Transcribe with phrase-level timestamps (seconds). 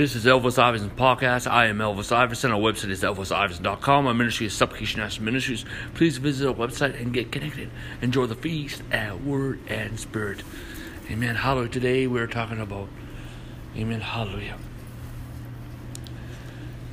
[0.00, 1.46] This is Elvis Iverson Podcast.
[1.46, 2.52] I am Elvis Iverson.
[2.52, 4.06] Our website is elvisiverson.com.
[4.06, 5.66] Our ministry is Supplication National Ministries.
[5.92, 7.68] Please visit our website and get connected.
[8.00, 10.42] Enjoy the feast at Word and Spirit.
[11.10, 11.34] Amen.
[11.34, 11.68] Hallelujah.
[11.68, 12.88] Today we're talking about
[13.76, 14.00] Amen.
[14.00, 14.56] Hallelujah.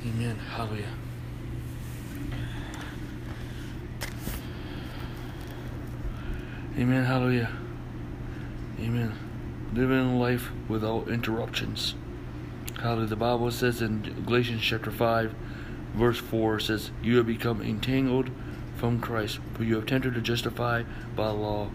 [0.04, 0.36] Amen.
[0.36, 0.92] Hallelujah.
[6.76, 7.04] Amen.
[7.06, 7.50] Hallelujah.
[8.78, 9.14] Amen.
[9.72, 11.94] Living life without interruptions.
[12.78, 13.08] Hallelujah.
[13.08, 15.34] The Bible says in Galatians chapter 5,
[15.94, 18.30] verse 4 says, You have become entangled
[18.76, 20.84] from Christ, for you have attempted to justify
[21.16, 21.70] by law,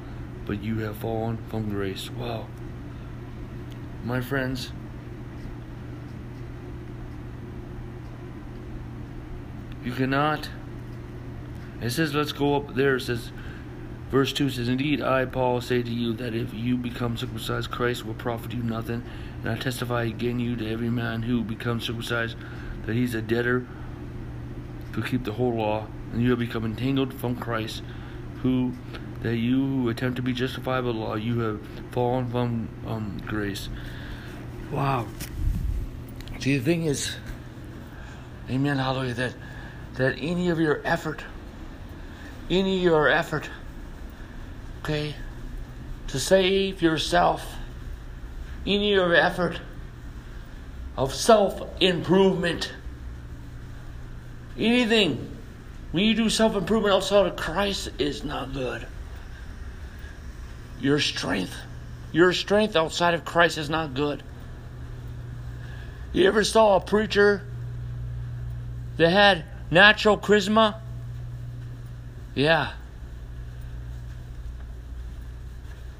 [0.46, 2.10] but you have fallen from grace.
[2.10, 2.48] Wow.
[4.06, 4.72] My friends,
[9.84, 10.50] you cannot.
[11.82, 12.96] It says, let's go up there.
[12.96, 13.34] It says,
[14.14, 18.06] Verse 2 says, Indeed, I, Paul, say to you that if you become circumcised, Christ
[18.06, 19.02] will profit you nothing.
[19.44, 22.38] And I testify again you to every man who becomes circumcised
[22.86, 23.68] that he's a debtor
[24.94, 25.88] to keep the whole law.
[26.14, 27.82] And you have become entangled from Christ,
[28.42, 28.74] who
[29.24, 33.22] that you who attempt to be justified by the law, you have fallen from um,
[33.26, 33.70] grace.
[34.70, 35.08] Wow.
[36.40, 37.16] See, the thing is,
[38.50, 39.36] amen, hallelujah, that,
[39.96, 41.24] that any of your effort,
[42.50, 43.50] any of your effort,
[44.82, 45.16] okay,
[46.08, 47.46] to save yourself,
[48.66, 49.60] any your effort
[50.98, 52.72] of self improvement,
[54.58, 55.38] anything,
[55.92, 58.86] when you do self improvement outside of Christ is not good.
[60.80, 61.56] Your strength,
[62.12, 64.24] your strength outside of Christ is not good.
[66.12, 67.42] You ever saw a preacher
[68.98, 70.76] that had natural charisma?
[72.36, 72.74] Yeah.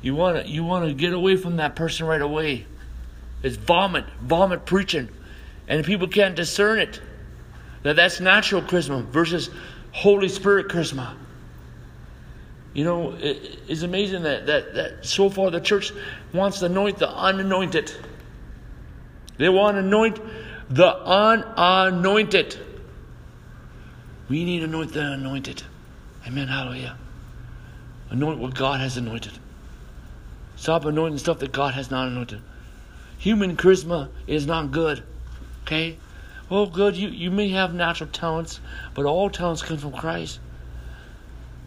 [0.04, 2.68] You want to you want to get away from that person right away.
[3.42, 5.10] It's vomit, vomit preaching,
[5.68, 7.02] and people can't discern it.
[7.84, 9.50] That that's natural charisma versus
[9.94, 11.16] Holy Spirit charisma.
[12.74, 15.94] You know, it, it's amazing that, that that so far the church
[16.34, 17.94] wants to anoint the unanointed.
[19.38, 20.20] They want to anoint
[20.70, 22.60] the unanointed.
[24.28, 25.64] We need to anoint the anointed.
[26.28, 26.48] Amen.
[26.48, 26.98] Hallelujah.
[28.10, 29.40] Anoint what God has anointed.
[30.64, 32.42] Stop anointing stuff that God has not anointed.
[33.18, 35.04] Human charisma is not good.
[35.64, 35.98] Okay?
[36.50, 38.62] Well, good, you, you may have natural talents,
[38.94, 40.40] but all talents come from Christ.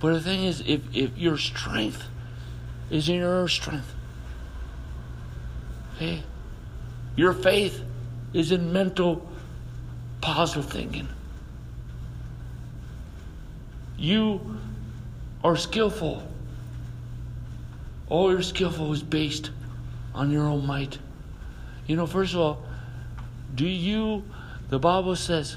[0.01, 2.05] But the thing is, if, if your strength
[2.89, 3.95] is in your strength,
[5.97, 6.23] okay?
[7.17, 7.85] Your faith
[8.33, 9.29] is in mental
[10.23, 11.09] positive thinking.
[13.99, 14.56] You
[15.45, 16.27] are skillful
[18.09, 19.50] all your skillful is based
[20.15, 20.99] on your own might.
[21.87, 22.62] You know, first of all,
[23.55, 24.25] do you,
[24.69, 25.56] the Bible says,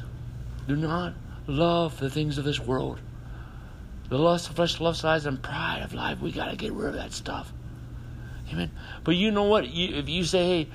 [0.67, 1.13] do not
[1.47, 2.99] love the things of this world.
[4.09, 6.21] The lust of flesh, lust of eyes, and pride of life.
[6.21, 7.51] We got to get rid of that stuff.
[8.51, 8.71] Amen.
[9.03, 9.67] But you know what?
[9.67, 10.67] You, if you say, hey,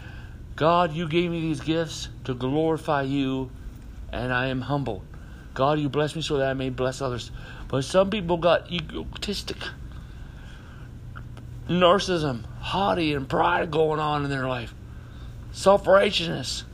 [0.57, 3.51] God, you gave me these gifts to glorify you,
[4.13, 5.03] and I am humble.
[5.55, 7.31] God, you bless me so that I may bless others.
[7.69, 9.59] But some people got egotistic
[11.69, 14.75] narcissism, haughty, and pride going on in their life,
[15.53, 16.65] self righteousness,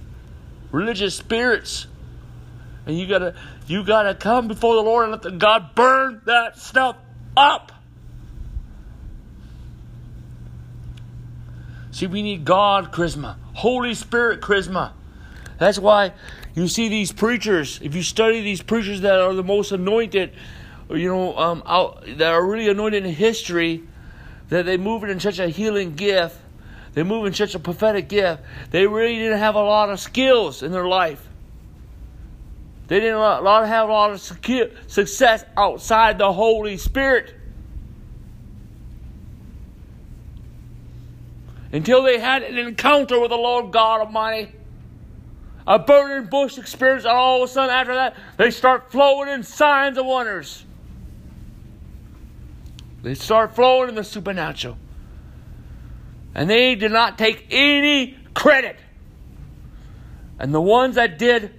[0.73, 1.87] religious spirits.
[2.87, 3.35] And you gotta
[3.67, 6.97] you gotta come before the Lord and let the God burn that stuff
[7.37, 7.73] up.
[11.93, 14.93] See, we need God charisma, Holy Spirit charisma.
[15.59, 16.13] That's why
[16.55, 17.79] you see these preachers.
[17.83, 20.33] If you study these preachers that are the most anointed,
[20.89, 23.83] you know, um, out, that are really anointed in history,
[24.51, 26.37] that they move it in such a healing gift.
[26.93, 28.43] They move in such a prophetic gift.
[28.71, 31.27] They really didn't have a lot of skills in their life.
[32.89, 37.35] They didn't have a lot of success outside the Holy Spirit.
[41.73, 44.53] Until they had an encounter with the Lord God Almighty.
[45.69, 49.45] A burning bush experience, and all of a sudden after that, they start flowing in
[49.45, 50.65] signs and wonders.
[53.03, 54.77] They start flowing in the supernatural.
[56.35, 58.77] And they did not take any credit.
[60.39, 61.53] And the ones that did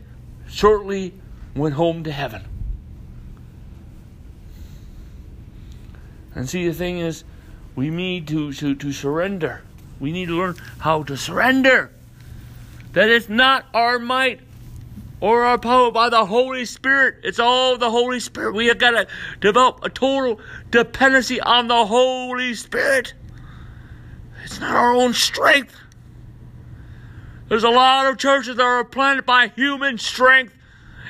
[0.47, 1.13] shortly
[1.55, 2.43] went home to heaven.
[6.33, 7.23] And see, the thing is,
[7.75, 9.61] we need to, to, to surrender.
[9.99, 11.91] We need to learn how to surrender.
[12.93, 14.39] That it's not our might,
[15.21, 17.18] or our power by the Holy Spirit.
[17.23, 18.56] It's all the Holy Spirit.
[18.56, 19.07] We have got to
[19.39, 20.41] develop a total
[20.71, 23.13] dependency on the Holy Spirit.
[24.44, 25.75] It's not our own strength.
[27.47, 30.56] There's a lot of churches that are planted by human strength.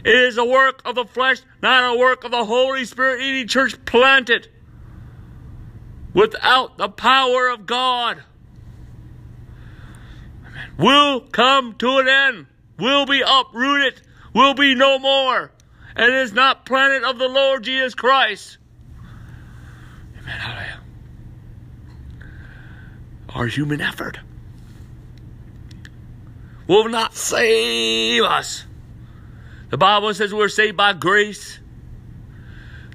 [0.04, 3.22] It is a work of the flesh, not a work of the Holy Spirit.
[3.22, 4.50] Any church planted
[6.14, 8.24] without the power of God
[10.78, 12.48] will come to an end,
[12.81, 14.01] will be uprooted,
[14.33, 15.51] will be no more,
[15.95, 18.57] and is not planet of the Lord Jesus Christ.
[20.19, 20.39] Amen.
[20.39, 20.80] Hallelujah.
[23.30, 24.19] Our human effort
[26.68, 28.66] will not save us.
[29.69, 31.60] The Bible says we're saved by grace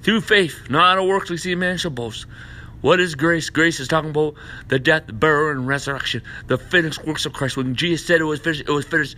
[0.03, 2.27] through faith, not a works we see man shall boast.
[2.83, 3.49] What is grace?
[3.49, 4.35] Grace is talking about
[4.69, 7.56] the death, burial, and resurrection, the finished works of Christ.
[7.56, 9.17] When Jesus said it was finished, it was finished.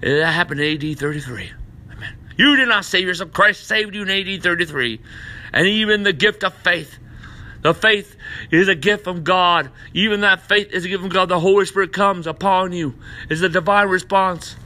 [0.00, 1.52] That happened in AD 33.
[1.92, 2.16] Amen.
[2.36, 3.32] You did not save yourself.
[3.32, 5.00] Christ saved you in AD 33.
[5.52, 6.98] And even the gift of faith.
[7.62, 8.16] The faith
[8.50, 9.70] is a gift from God.
[9.94, 11.30] Even that faith is a gift from God.
[11.30, 12.94] The Holy Spirit comes upon you.
[13.30, 14.56] It's a divine response.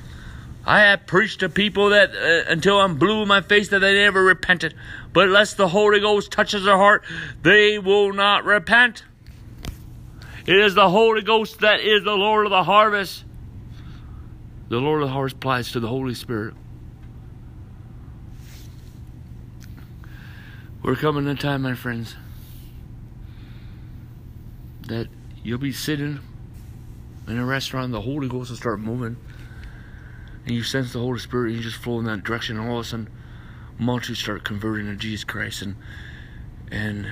[0.67, 3.95] I have preached to people that uh, until I'm blue in my face that they
[3.95, 4.75] never repented.
[5.13, 7.05] But unless the Holy Ghost touches their heart,
[7.43, 9.05] they will not repent.
[10.47, 13.25] It is the Holy Ghost that is the Lord of the harvest.
[14.69, 16.55] The Lord of the harvest applies to the Holy Spirit.
[20.83, 22.17] We're coming to a time, my friends,
[24.87, 25.09] that
[25.43, 26.21] you'll be sitting
[27.27, 29.17] in a restaurant, the Holy Ghost will start moving,
[30.47, 32.79] and you sense the Holy Spirit, and you just flow in that direction, and all
[32.79, 33.09] of a sudden,
[33.79, 35.77] multitudes start converting to Jesus Christ, and
[36.71, 37.11] and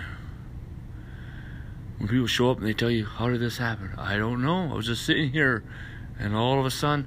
[1.99, 4.71] when people show up and they tell you, "How did this happen?" I don't know.
[4.71, 5.65] I was just sitting here,
[6.19, 7.07] and all of a sudden,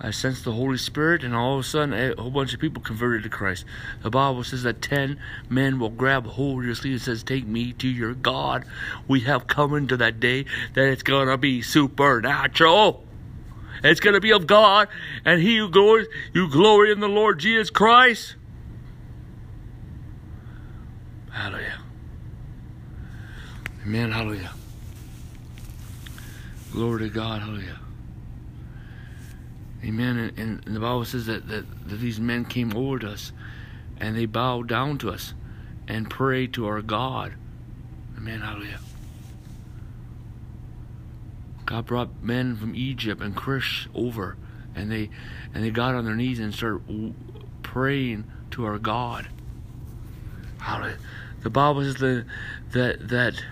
[0.00, 2.82] I sensed the Holy Spirit, and all of a sudden, a whole bunch of people
[2.82, 3.64] converted to Christ.
[4.02, 5.18] The Bible says that ten
[5.48, 8.64] men will grab hold of your sleeve and says, "Take me to your God."
[9.08, 13.06] We have come into that day that it's gonna be supernatural.
[13.82, 14.88] It's gonna be of God,
[15.24, 18.34] and He who glories, you glory in the Lord Jesus Christ.
[21.30, 21.78] Hallelujah.
[23.84, 24.10] Amen.
[24.10, 24.52] Hallelujah.
[26.72, 27.42] Glory to God.
[27.42, 27.78] Hallelujah.
[29.84, 30.16] Amen.
[30.16, 33.32] And, and, the Bible says that, that, that these men came over to us
[33.98, 35.34] and they bowed down to us
[35.86, 37.34] and prayed to our God.
[38.16, 38.40] Amen.
[38.40, 38.80] Hallelujah.
[41.66, 44.36] God brought men from Egypt and Cush over,
[44.74, 45.10] and they
[45.54, 47.14] and they got on their knees and started
[47.62, 49.28] praying to our God.
[50.58, 50.98] Hallelujah.
[51.42, 52.26] The Bible says that
[52.72, 53.44] that that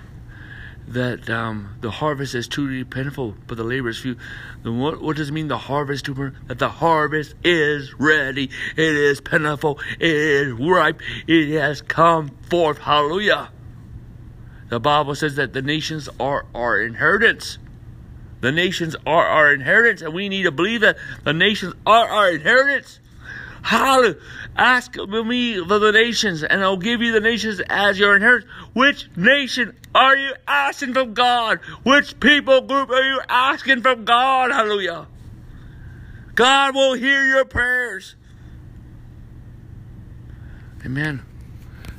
[0.89, 4.17] that um, the harvest is truly plentiful, but the labor is few.
[4.63, 5.49] Then what, what does it mean?
[5.49, 8.51] The harvest to that the harvest is ready.
[8.77, 9.79] It is plentiful.
[9.99, 11.01] It is ripe.
[11.27, 12.79] It has come forth.
[12.79, 13.51] Hallelujah.
[14.69, 17.59] The Bible says that the nations are our inheritance.
[18.41, 22.31] The nations are our inheritance, and we need to believe that the nations are our
[22.31, 22.99] inheritance.
[23.63, 24.17] Hallelujah.
[24.57, 28.51] Ask me for the nations, and I'll give you the nations as your inheritance.
[28.75, 31.61] Which nation are you asking from God?
[31.85, 34.51] Which people group are you asking from God?
[34.51, 35.07] Hallelujah.
[36.35, 38.17] God will hear your prayers.
[40.85, 41.23] Amen.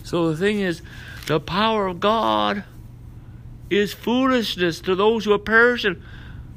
[0.03, 0.81] So the thing is,
[1.27, 2.65] the power of God
[3.69, 6.03] is foolishness to those who are perishing,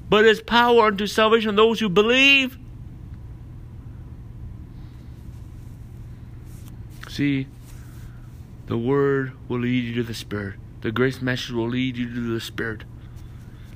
[0.09, 2.59] but is power unto salvation of those who believe.
[7.17, 7.47] See,
[8.67, 10.57] the word will lead you to the Spirit.
[10.83, 12.85] The grace message will lead you to the Spirit.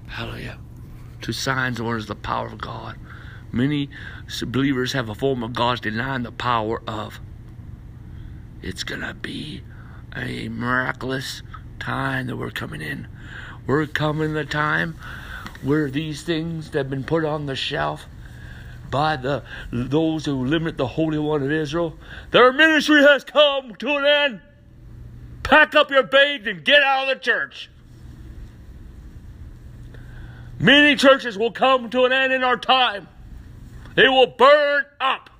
[0.08, 0.58] Hallelujah.
[1.22, 2.98] To signs and wonders, the power of God.
[3.50, 3.88] Many
[4.46, 7.18] believers have a form of God's denying the power of.
[8.60, 9.62] It's going to be
[10.14, 11.42] a miraculous
[11.78, 13.08] time that we're coming in.
[13.66, 14.96] We're coming the time
[15.62, 18.04] where these things that have been put on the shelf
[18.90, 19.42] by the
[19.72, 21.96] those who limit the Holy One of Israel,
[22.30, 24.40] their ministry has come to an end.
[25.42, 27.70] Pack up your bags and get out of the church.
[30.58, 33.08] Many churches will come to an end in our time.
[33.94, 35.30] They will burn up.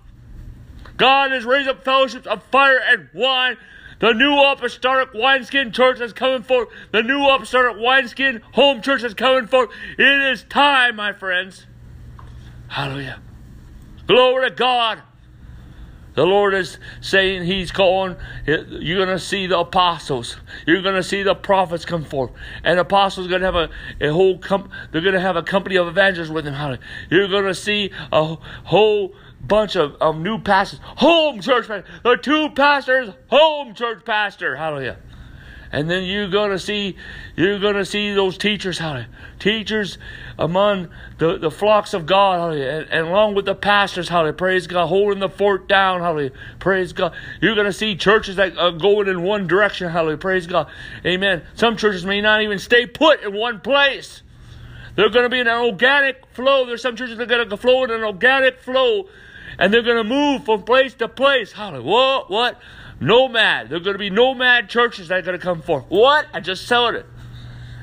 [0.97, 3.57] God has raised up fellowships of fire and wine.
[4.00, 6.69] The new apostolic wineskin church is coming forth.
[6.90, 9.69] The new apostolic wineskin home church is coming forth.
[9.99, 11.66] It is time, my friends.
[12.69, 13.21] Hallelujah.
[14.11, 15.02] Glory to God.
[16.17, 18.17] The Lord is saying He's calling.
[18.45, 20.37] You're going to see the apostles.
[20.67, 22.33] You're going to see the prophets come forth,
[22.64, 24.38] and apostles going to have a, a whole.
[24.38, 26.79] Com- they're going to have a company of evangelists with them.
[27.09, 32.17] You're going to see a whole bunch of, of new pastors, home church pastor, the
[32.17, 34.57] two pastors, home church pastor.
[34.57, 34.99] Hallelujah.
[35.73, 36.97] And then you're gonna see
[37.37, 39.09] you're gonna see those teachers, hallelujah.
[39.39, 39.99] Teachers
[40.39, 44.67] among the, the flocks of God, hallelujah, and, and along with the pastors, hallelujah, praise
[44.67, 47.15] God, holding the fort down, hallelujah, praise God.
[47.41, 50.69] You're gonna see churches that are going in one direction, hallelujah, praise God.
[51.07, 51.43] Amen.
[51.55, 54.23] Some churches may not even stay put in one place.
[54.97, 56.67] They're to be in an organic flow.
[56.67, 59.09] There's some churches that are to flow in an organic flow,
[59.59, 61.53] and they're going to move from place to place.
[61.53, 61.85] Hallelujah.
[61.85, 62.31] What?
[62.31, 62.61] What?
[63.00, 63.71] Nomad.
[63.71, 65.87] They're going to be nomad churches that are going to come forth.
[65.88, 66.26] What?
[66.33, 67.07] I just said it.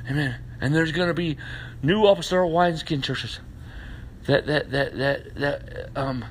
[0.10, 0.36] Amen.
[0.62, 1.38] And there's going to be
[1.84, 3.40] new upstart wineskin churches
[4.26, 6.26] that that that that that um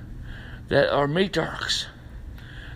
[0.68, 1.86] that are matriarchs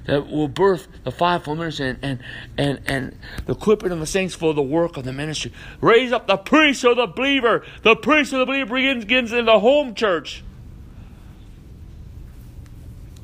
[0.06, 2.20] that will birth the fivefold ministry and, and,
[2.56, 5.52] and, and the equipping of the saints for the work of the ministry.
[5.80, 7.64] Raise up the priest of the believer.
[7.82, 10.42] The priest of the believer begins, begins in the home church.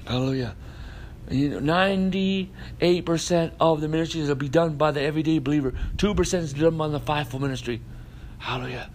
[0.06, 0.54] Hallelujah.
[1.28, 5.73] You know, 98% of the ministries will be done by the everyday believer.
[5.97, 7.80] 2% is done by the fivefold ministry.
[8.38, 8.90] Hallelujah.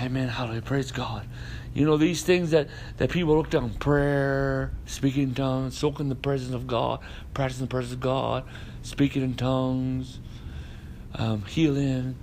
[0.00, 0.28] Amen.
[0.28, 0.62] Hallelujah.
[0.62, 1.26] Praise God.
[1.74, 6.14] You know, these things that, that people look down prayer, speaking in tongues, soaking the
[6.14, 7.00] presence of God,
[7.34, 8.44] practicing the presence of God,
[8.82, 10.20] speaking in tongues,
[11.14, 12.16] um, healing,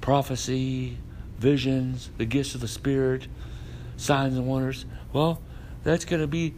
[0.00, 0.98] prophecy,
[1.38, 3.26] visions, the gifts of the Spirit,
[3.96, 4.84] signs and wonders.
[5.12, 5.40] Well,
[5.84, 6.54] that's going to be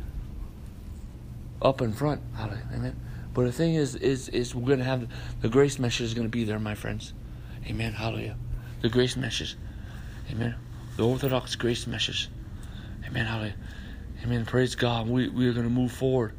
[1.65, 2.21] up in front.
[2.37, 2.69] Hallelujah.
[2.73, 3.01] Amen.
[3.33, 5.09] But the thing is, is, is we're going to have
[5.41, 7.13] the grace message is going to be there, my friends.
[7.67, 7.95] Amen.
[7.95, 8.37] Hallelujah.
[8.83, 9.57] The grace message.
[10.31, 10.55] Amen
[10.97, 12.29] the Orthodox grace message.
[13.07, 13.27] Amen.
[13.27, 13.57] Hallelujah.
[14.23, 14.47] Amen.
[14.47, 15.09] Praise God.
[15.09, 16.35] We we are going to move forward,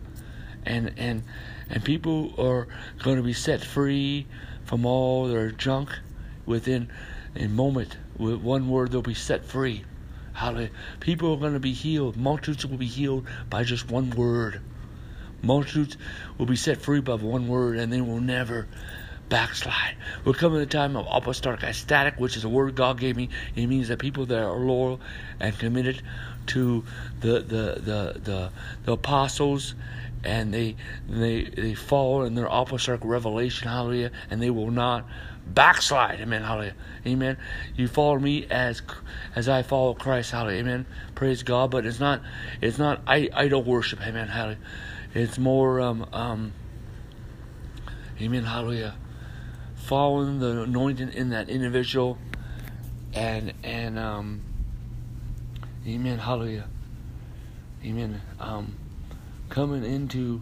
[0.66, 1.24] and and
[1.70, 2.68] and people are
[3.04, 4.28] going to be set free
[4.64, 5.90] from all their junk
[6.46, 6.90] within
[7.36, 7.98] a moment.
[8.18, 9.84] With one word, they'll be set free.
[10.34, 10.72] Hallelujah.
[11.02, 12.16] People are going to be healed.
[12.16, 14.62] Multitudes will be healed by just one word.
[15.46, 15.98] Multitudes
[16.38, 18.68] will be set free by one word, and they will never
[19.30, 19.96] backslide.
[20.24, 23.30] We're coming to a time of apostolic ecstatic, which is a word God gave me.
[23.56, 25.00] It means that people that are loyal
[25.40, 26.02] and committed
[26.48, 26.84] to
[27.22, 28.52] the the the the,
[28.84, 29.76] the apostles
[30.24, 30.76] and they
[31.08, 35.06] they they follow in their apostolic revelation, hallelujah, and they will not
[35.48, 36.74] backslide, amen, hallelujah,
[37.06, 37.38] amen.
[37.76, 38.82] You follow me as
[39.36, 40.86] as I follow Christ, hallelujah, amen.
[41.14, 42.22] Praise God, but it's not
[42.62, 44.60] it's not idol worship, amen, hallelujah.
[45.16, 46.54] It's more um um,
[48.22, 48.96] amen, hallelujah
[49.76, 52.18] following the anointing in that individual
[53.14, 54.42] and and um
[55.88, 56.68] amen hallelujah
[57.86, 58.76] amen um
[59.50, 60.42] coming into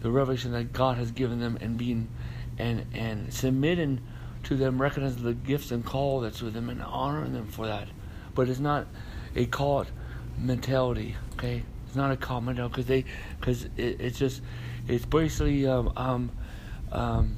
[0.00, 2.08] the revelation that God has given them and being
[2.56, 4.00] and and submitting
[4.44, 7.88] to them recognizing the gifts and call that's with them and honoring them for that.
[8.34, 8.86] But it's not
[9.34, 9.90] a cult
[10.38, 11.64] mentality okay
[11.96, 13.04] not a cult mentality because they
[13.40, 14.42] because it, it's just
[14.86, 16.30] it's basically um um
[16.92, 17.36] um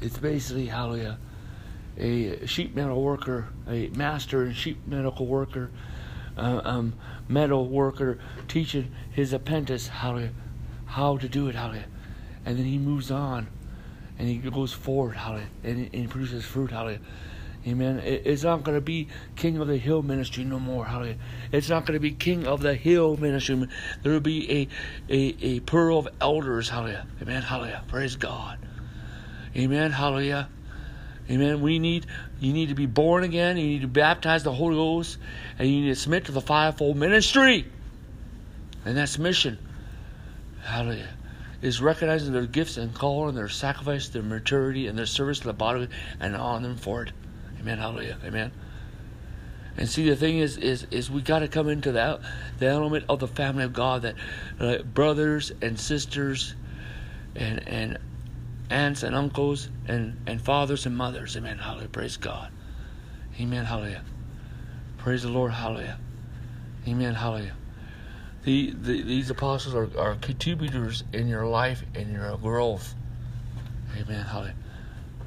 [0.00, 1.18] it's basically hallelujah
[1.98, 5.70] a sheet metal worker, a master and sheet medical worker,
[6.36, 6.94] uh, um,
[7.28, 8.18] metal worker
[8.48, 10.30] teaching his apprentice to
[10.86, 11.86] how to do it, hallelujah,
[12.44, 13.48] and then he moves on,
[14.18, 17.00] and he goes forward, hallelujah, and, and he produces fruit, hallelujah.
[17.66, 18.00] Amen.
[18.04, 20.84] It's not going to be King of the Hill ministry no more.
[20.84, 21.16] Hallelujah.
[21.50, 23.66] It's not going to be King of the Hill ministry.
[24.02, 24.68] There will be
[25.10, 26.68] a, a, a pearl of elders.
[26.68, 27.06] Hallelujah.
[27.20, 27.42] Amen.
[27.42, 27.82] Hallelujah.
[27.88, 28.58] Praise God.
[29.56, 29.90] Amen.
[29.90, 30.48] Hallelujah.
[31.28, 31.60] Amen.
[31.60, 32.06] We need
[32.38, 33.56] you need to be born again.
[33.56, 35.18] You need to baptize the Holy Ghost,
[35.58, 37.66] and you need to submit to the fivefold ministry.
[38.84, 39.58] And that's mission.
[40.62, 41.08] Hallelujah.
[41.62, 45.52] Is recognizing their gifts and calling, their sacrifice, their maturity, and their service to the
[45.52, 45.88] body,
[46.20, 47.12] and honor them for it.
[47.66, 47.78] Amen.
[47.78, 48.16] Hallelujah.
[48.24, 48.52] Amen.
[49.76, 52.20] And see, the thing is, is, is we got to come into that
[52.60, 54.14] the element of the family of God that
[54.60, 56.54] uh, brothers and sisters,
[57.34, 57.98] and and
[58.70, 61.36] aunts and uncles and, and fathers and mothers.
[61.36, 61.58] Amen.
[61.58, 61.88] Hallelujah.
[61.88, 62.52] Praise God.
[63.40, 63.64] Amen.
[63.64, 64.04] Hallelujah.
[64.98, 65.50] Praise the Lord.
[65.50, 65.98] Hallelujah.
[66.86, 67.14] Amen.
[67.14, 67.56] Hallelujah.
[68.44, 72.94] The, the, these apostles are, are contributors in your life and your growth.
[73.98, 74.24] Amen.
[74.24, 74.54] Hallelujah.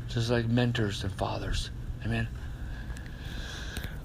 [0.08, 1.70] Just like mentors and fathers.
[2.06, 2.28] Amen.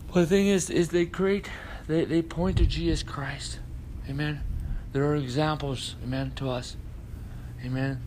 [0.08, 1.50] But the thing is, is they create,
[1.86, 3.58] they, they point to Jesus Christ.
[4.08, 4.40] Amen.
[4.92, 6.76] There are examples, amen, to us.
[7.64, 8.00] Amen.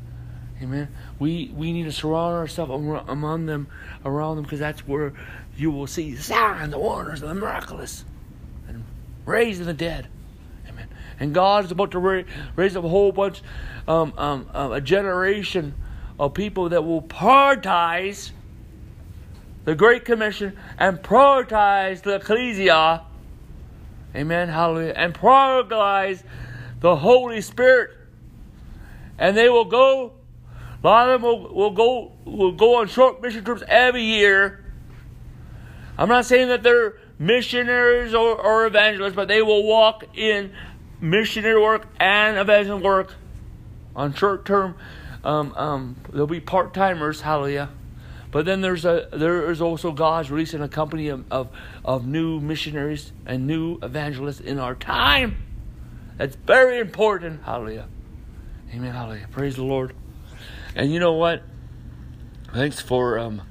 [0.62, 0.88] Amen.
[1.20, 2.72] We we need to surround ourselves
[3.08, 3.68] among them,
[4.04, 5.14] around them, because that's where
[5.56, 8.06] you will see signs, the wonders, the miraculous,
[8.68, 8.84] and
[9.26, 10.08] raising the dead.
[10.68, 10.88] Amen.
[11.20, 12.24] And God is about to ra-
[12.56, 13.42] raise up a whole bunch,
[13.88, 15.76] um, um, a generation
[16.20, 18.32] of people that will prioritize
[19.68, 23.04] the Great Commission and prioritize the ecclesia.
[24.16, 24.48] Amen.
[24.48, 24.94] Hallelujah.
[24.96, 26.24] And prioritize
[26.80, 27.92] the Holy Spirit.
[29.18, 30.14] And they will go
[30.82, 34.64] A lot of them will, will go will go on short mission trips every year.
[35.98, 40.54] I'm not saying that they're missionaries or, or evangelists, but they will walk in
[41.02, 43.16] missionary work and evangelism work
[43.98, 44.76] on short term.
[45.26, 47.68] Um, um, they'll be part timers, hallelujah.
[48.38, 51.50] But then there's a there is also God's releasing a company of, of,
[51.84, 55.38] of new missionaries and new evangelists in our time.
[56.18, 57.42] That's very important.
[57.46, 57.88] Hallelujah.
[58.72, 58.94] Amen.
[58.94, 59.28] Hallelujah.
[59.32, 59.96] Praise the Lord.
[60.76, 61.42] And you know what?
[62.54, 63.42] Thanks for um,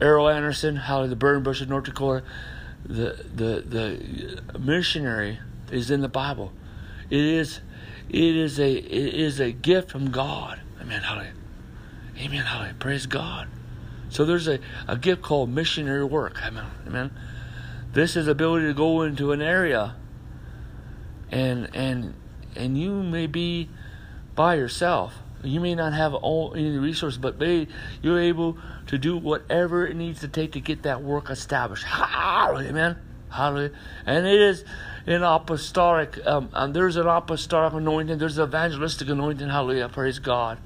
[0.00, 2.24] Errol Anderson, Hallelujah, the burning bush of North Dakota.
[2.86, 3.62] The the
[4.50, 5.38] the missionary
[5.70, 6.52] is in the Bible.
[7.08, 7.60] It is
[8.08, 10.60] it is a it is a gift from God.
[10.80, 11.02] Amen.
[11.02, 11.34] Hallelujah.
[12.18, 12.44] Amen.
[12.44, 12.74] Hallelujah.
[12.80, 13.46] Praise God.
[14.10, 16.40] So there's a, a gift called missionary work.
[16.44, 16.66] Amen.
[16.86, 17.10] Amen.
[17.92, 19.96] This is ability to go into an area
[21.30, 22.14] and and
[22.56, 23.68] and you may be
[24.34, 25.14] by yourself.
[25.42, 27.68] You may not have all any resources, but they,
[28.02, 31.84] you're able to do whatever it needs to take to get that work established.
[31.84, 32.96] Hallelujah, amen.
[33.30, 33.70] Hallelujah.
[34.04, 34.64] And it is
[35.06, 36.18] an apostolic.
[36.26, 38.18] Um, um, there's an apostolic anointing.
[38.18, 39.48] There's an evangelistic anointing.
[39.48, 39.88] Hallelujah.
[39.88, 40.58] Praise God.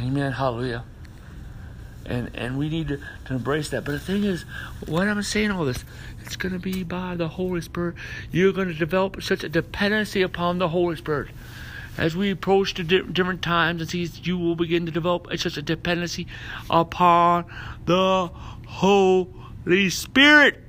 [0.00, 0.32] Amen.
[0.32, 0.84] Hallelujah
[2.06, 3.84] and and we need to, to embrace that.
[3.84, 4.44] But the thing is,
[4.86, 5.84] what I'm saying all this,
[6.24, 7.96] it's going to be by the Holy Spirit.
[8.30, 11.28] You're going to develop such a dependency upon the Holy Spirit.
[11.98, 15.56] As we approach the di- different times and seasons, you will begin to develop such
[15.56, 16.26] a dependency
[16.68, 17.46] upon
[17.86, 18.28] the
[18.66, 20.62] Holy Spirit.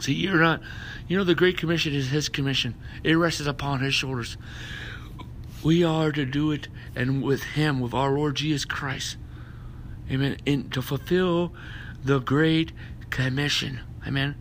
[0.00, 0.60] See, you're not,
[1.06, 2.74] you know, the Great Commission is His commission.
[3.04, 4.36] It rests upon His shoulders.
[5.62, 9.16] We are to do it, and with Him, with our Lord Jesus Christ.
[10.10, 10.36] Amen.
[10.46, 11.52] And to fulfill
[12.04, 12.72] the Great
[13.10, 13.80] Commission.
[14.06, 14.36] Amen.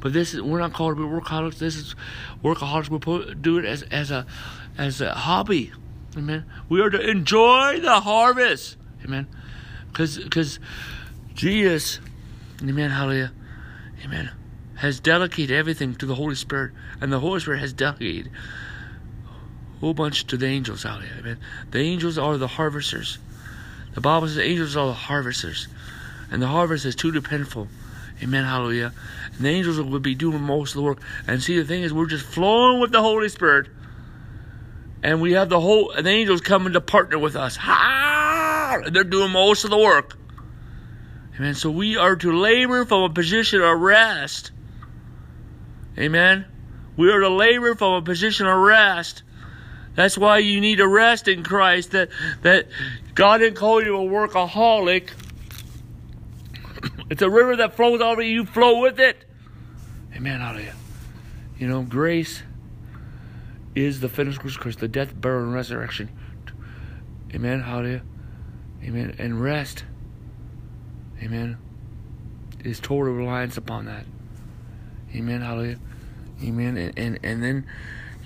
[0.00, 1.58] But this is we're not called to be workaholics.
[1.58, 1.94] This is
[2.42, 2.88] workaholics.
[2.88, 4.26] We do it as as a
[4.76, 5.72] as a hobby.
[6.16, 6.44] Amen.
[6.68, 8.76] We are to enjoy the harvest.
[9.04, 9.28] Amen.
[9.88, 10.58] Because because
[11.34, 12.00] Jesus,
[12.60, 12.90] Amen.
[12.90, 13.32] Hallelujah.
[14.04, 14.30] Amen.
[14.76, 18.30] Has delegated everything to the Holy Spirit, and the Holy Spirit has delegated
[19.76, 21.16] a whole bunch to the angels here.
[21.18, 21.38] Amen.
[21.70, 23.18] The angels are the harvesters.
[23.94, 25.68] The Bible says angels are the harvesters,
[26.30, 27.68] and the harvest is too dependable.
[28.22, 28.44] Amen.
[28.44, 28.92] Hallelujah.
[29.36, 31.00] And the angels will be doing most of the work.
[31.26, 33.68] And see, the thing is, we're just flowing with the Holy Spirit,
[35.02, 37.56] and we have the whole the angels coming to partner with us.
[37.56, 38.82] Ha!
[38.90, 40.16] They're doing most of the work.
[41.36, 41.54] Amen.
[41.54, 44.52] So we are to labor from a position of rest.
[45.98, 46.46] Amen.
[46.96, 49.22] We are to labor from a position of rest.
[49.94, 51.90] That's why you need to rest in Christ.
[51.90, 52.10] That
[52.42, 52.68] that
[53.14, 55.10] God didn't call you a workaholic.
[57.10, 58.32] It's a river that flows over you.
[58.32, 59.24] You flow with it.
[60.16, 60.40] Amen.
[60.40, 60.74] Hallelujah.
[61.58, 62.42] You know, grace
[63.74, 66.10] is the finished Christ, the death, burial, and resurrection.
[67.34, 67.60] Amen.
[67.60, 68.02] Hallelujah.
[68.82, 69.14] Amen.
[69.18, 69.84] And rest.
[71.22, 71.58] Amen.
[72.64, 74.04] Is total reliance upon that.
[75.14, 75.40] Amen.
[75.40, 75.78] Hallelujah.
[76.42, 76.76] Amen.
[76.76, 77.66] And, and and then,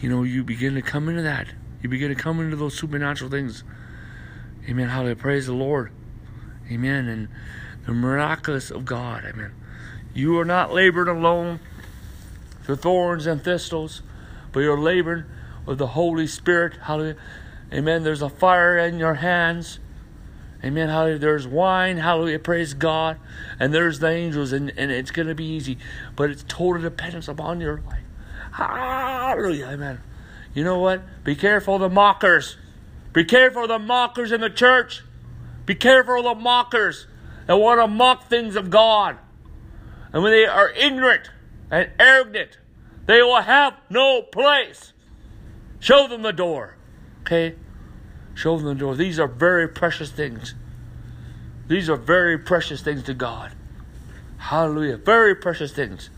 [0.00, 1.48] you know, you begin to come into that.
[1.82, 3.64] You begin to come into those supernatural things.
[4.68, 4.88] Amen.
[4.88, 5.16] Hallelujah.
[5.16, 5.92] Praise the Lord.
[6.70, 7.08] Amen.
[7.08, 7.28] And
[7.86, 9.24] the miraculous of God.
[9.24, 9.52] Amen.
[10.12, 11.60] You are not laboring alone
[12.64, 14.02] through thorns and thistles,
[14.52, 15.24] but you're laboring
[15.64, 16.78] with the Holy Spirit.
[16.82, 17.16] Hallelujah.
[17.72, 18.02] Amen.
[18.02, 19.78] There's a fire in your hands.
[20.64, 20.88] Amen.
[20.88, 21.18] Hallelujah.
[21.18, 21.98] There's wine.
[21.98, 22.40] Hallelujah.
[22.40, 23.18] Praise God.
[23.60, 25.78] And there's the angels, and, and it's going to be easy.
[26.16, 28.02] But it's total dependence upon your life.
[28.52, 29.66] Hallelujah.
[29.66, 30.00] Amen.
[30.54, 31.02] You know what?
[31.22, 32.56] Be careful the mockers.
[33.16, 35.02] Be careful of the mockers in the church.
[35.64, 37.06] Be careful of the mockers
[37.46, 39.16] that want to mock things of God.
[40.12, 41.30] And when they are ignorant
[41.70, 42.58] and arrogant,
[43.06, 44.92] they will have no place.
[45.80, 46.76] Show them the door.
[47.22, 47.54] Okay?
[48.34, 48.94] Show them the door.
[48.94, 50.54] These are very precious things.
[51.68, 53.52] These are very precious things to God.
[54.36, 54.98] Hallelujah.
[54.98, 56.10] Very precious things.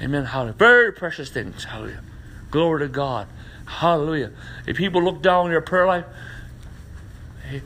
[0.00, 0.26] Amen.
[0.26, 0.54] Hallelujah.
[0.54, 1.64] Very precious things.
[1.64, 2.04] Hallelujah.
[2.52, 3.26] Glory to God.
[3.78, 4.30] Hallelujah.
[4.66, 6.04] If people look down on your prayer life,
[7.48, 7.62] hey,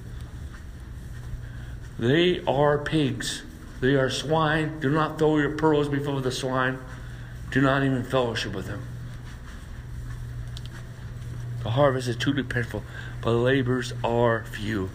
[1.99, 3.42] they are pigs.
[3.81, 4.81] They are swine.
[4.81, 6.79] Do not throw your pearls before the swine.
[7.51, 8.83] Do not even fellowship with them.
[11.62, 12.85] The harvest is too dependable,
[13.21, 14.90] but the labors are few.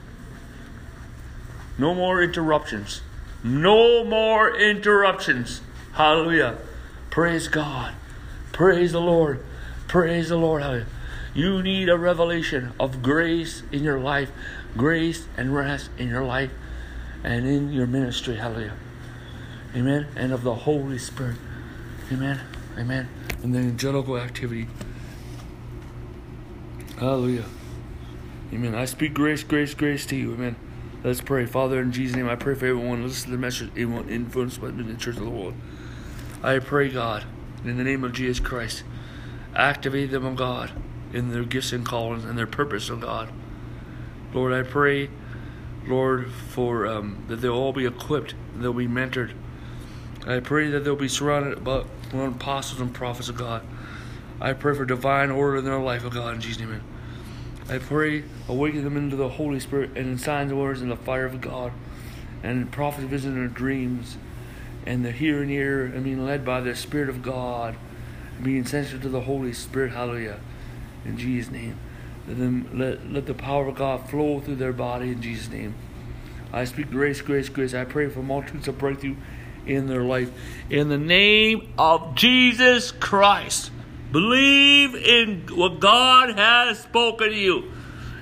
[1.77, 3.01] No more interruptions.
[3.43, 5.61] No more interruptions.
[5.93, 6.57] Hallelujah.
[7.09, 7.93] Praise God.
[8.53, 9.43] Praise the Lord.
[9.87, 10.61] Praise the Lord.
[10.61, 10.87] Hallelujah.
[11.33, 14.31] You need a revelation of grace in your life,
[14.75, 16.51] grace and rest in your life
[17.23, 18.35] and in your ministry.
[18.35, 18.73] Hallelujah.
[19.75, 20.07] Amen.
[20.15, 21.37] And of the Holy Spirit.
[22.11, 22.41] Amen.
[22.77, 23.07] Amen.
[23.43, 24.67] And the angelical activity.
[26.99, 27.45] Hallelujah.
[28.53, 28.75] Amen.
[28.75, 30.33] I speak grace, grace, grace to you.
[30.33, 30.57] Amen.
[31.03, 31.45] Let's pray.
[31.45, 33.03] Father, in Jesus' name, I pray for everyone.
[33.03, 35.53] Listen to the message, everyone influenced by the church of the world.
[36.43, 37.23] I pray, God,
[37.63, 38.83] in the name of Jesus Christ,
[39.55, 40.71] activate them, O God,
[41.13, 43.29] in their gifts and callings and their purpose, O God.
[44.33, 45.09] Lord, I pray,
[45.85, 49.33] Lord, for um, that they'll all be equipped, they'll be mentored.
[50.25, 53.63] I pray that they'll be surrounded by apostles and prophets of God.
[54.39, 56.81] I pray for divine order in their life, O God, in Jesus' name.
[57.69, 60.95] I pray, awaken them into the Holy Spirit and in signs and wonders and the
[60.95, 61.71] fire of God,
[62.43, 64.17] and prophets vision their dreams,
[64.85, 67.75] and the here and here, and being led by the Spirit of God,
[68.41, 69.91] being sensitive to the Holy Spirit.
[69.93, 70.39] Hallelujah.
[71.05, 71.77] In Jesus' name.
[72.27, 75.75] Let, them, let, let the power of God flow through their body in Jesus' name.
[76.53, 77.73] I speak grace, grace, grace.
[77.73, 79.15] I pray for multitudes of breakthrough
[79.65, 80.31] in their life.
[80.69, 83.71] In the name of Jesus Christ.
[84.11, 87.71] Believe in what God has spoken to you.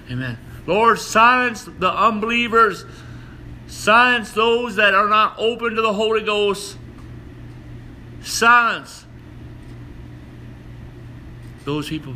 [0.10, 0.38] Amen.
[0.68, 2.86] Lord, silence the unbelievers.
[3.68, 6.78] Silence those that are not open to the Holy Ghost.
[8.22, 9.06] Silence
[11.66, 12.16] those people.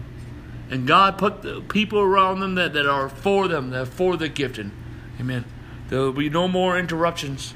[0.74, 4.18] And God put the people around them that, that are for them, that are for
[4.18, 4.72] the gifting.
[5.20, 5.46] Amen.
[5.90, 7.54] There will be no more interruptions.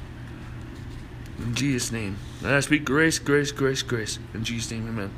[1.39, 2.17] In Jesus' name.
[2.45, 4.19] I speak grace, grace, grace, grace.
[4.35, 5.11] In Jesus' name, amen.